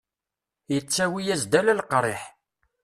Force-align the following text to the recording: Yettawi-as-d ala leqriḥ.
Yettawi-as-d 0.73 1.53
ala 1.59 1.73
leqriḥ. 1.79 2.23